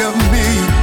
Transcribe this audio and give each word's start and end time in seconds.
give 0.00 0.16
me. 0.32 0.79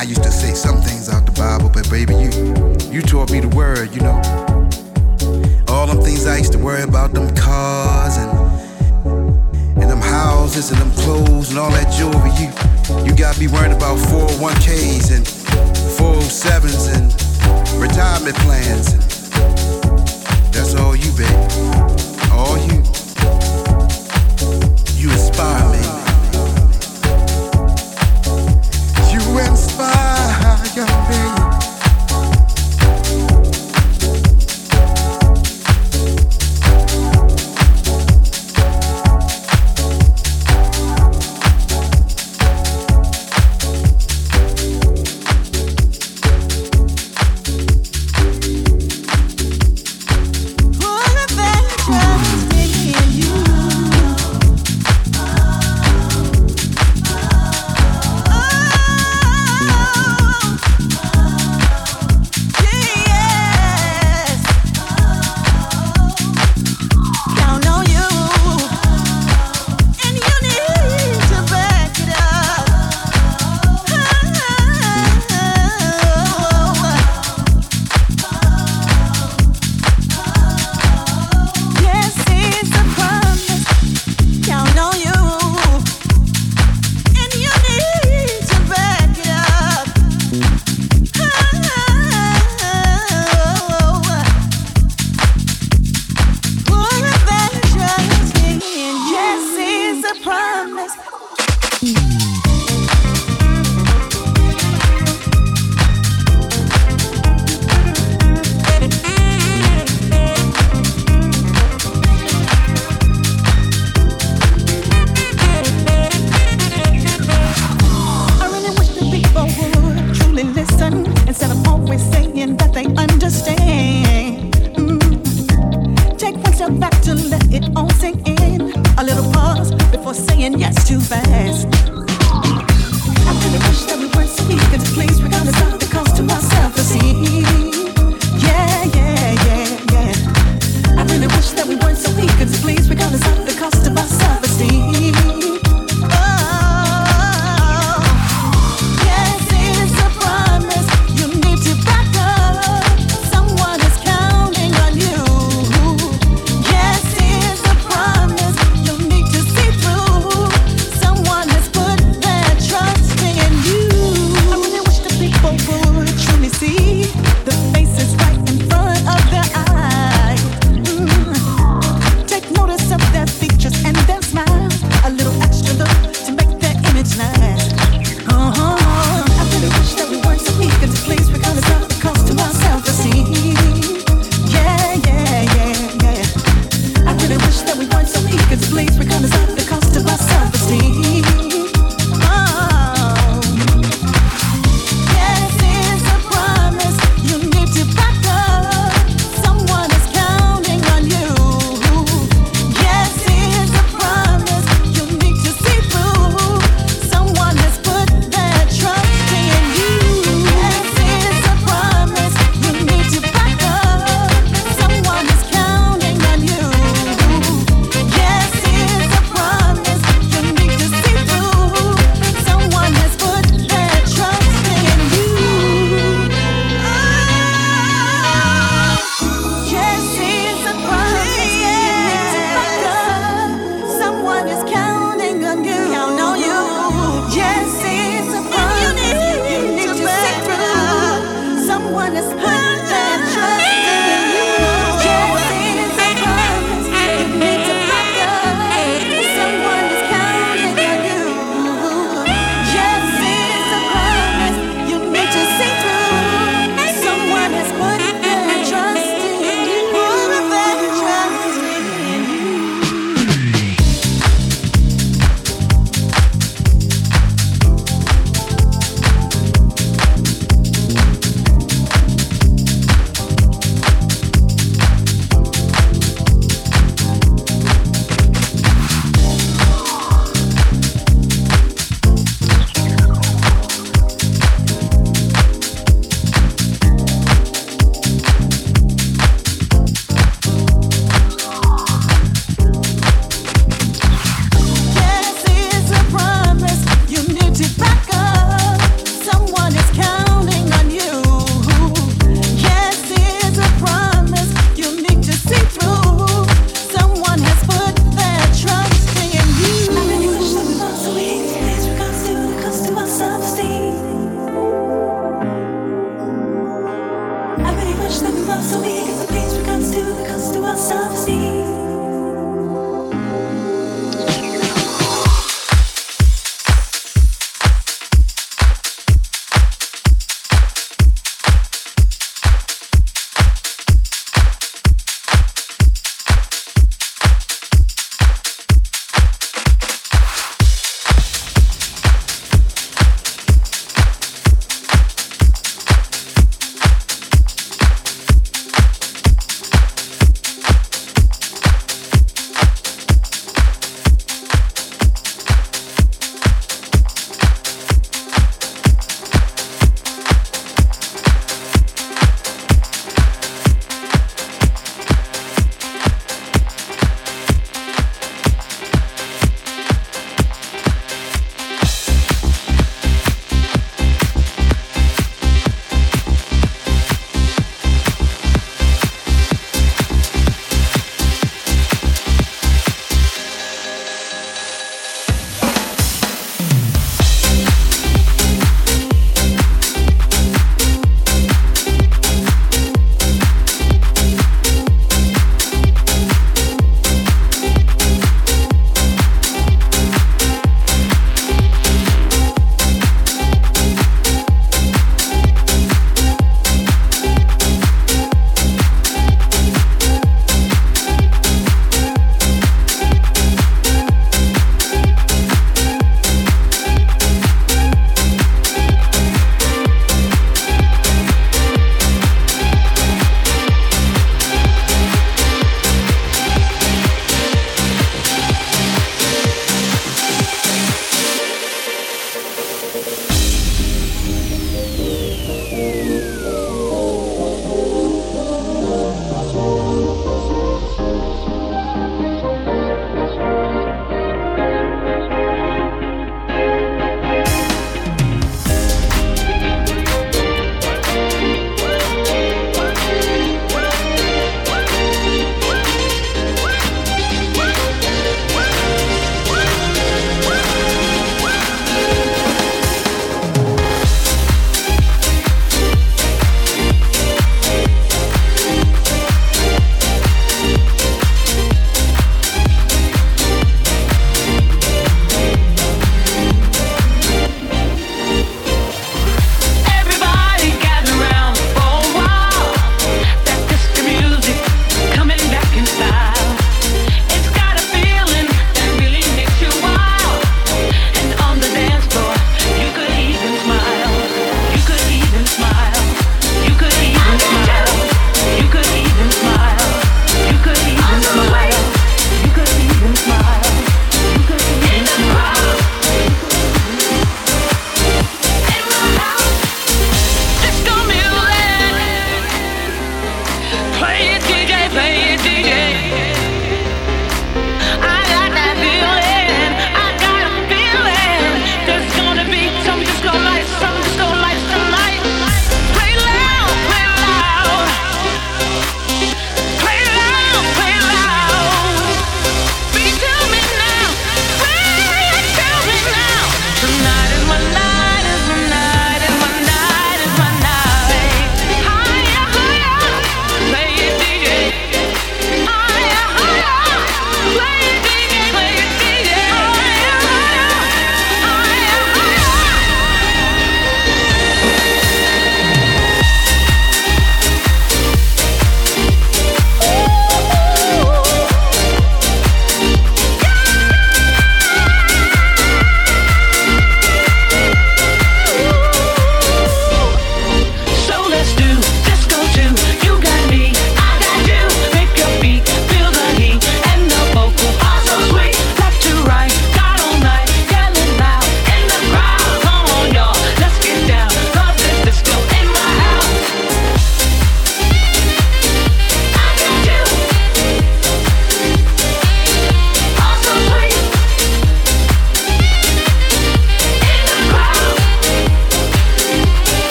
I 0.00 0.04
used 0.04 0.22
to 0.22 0.30
say 0.30 0.54
some 0.54 0.80
things 0.80 1.10
out 1.10 1.26
the 1.26 1.32
Bible, 1.32 1.68
but 1.68 1.84
baby, 1.90 2.14
you 2.14 2.32
you 2.90 3.02
taught 3.02 3.30
me 3.30 3.40
the 3.40 3.52
word, 3.54 3.94
you 3.94 4.00
know. 4.00 4.16
All 5.68 5.86
them 5.86 6.00
things 6.02 6.24
I 6.26 6.38
used 6.38 6.52
to 6.52 6.58
worry 6.58 6.84
about, 6.84 7.12
them 7.12 7.28
cars 7.36 8.16
and 8.16 8.30
and 9.76 9.90
them 9.90 10.00
houses 10.00 10.70
and 10.70 10.80
them 10.80 10.90
clothes 10.92 11.50
and 11.50 11.58
all 11.58 11.70
that 11.72 11.92
jewelry. 11.92 12.32
You 12.40 12.48
you 13.04 13.14
got 13.14 13.38
me 13.38 13.46
worrying 13.48 13.76
about 13.76 13.98
401ks 14.08 15.12
and 15.12 15.26
407s 16.00 16.88
and 16.96 17.12
retirement 17.78 18.36
plans. 18.36 18.96
That's 20.50 20.74
all 20.76 20.96
you, 20.96 21.12
baby. 21.12 21.36
All 22.32 22.56
you. 22.56 22.80
You 24.96 25.12
inspire 25.12 25.68
me. 25.76 25.99